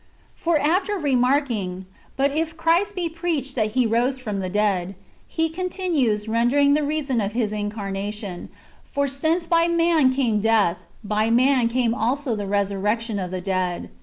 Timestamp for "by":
9.45-9.67, 11.03-11.29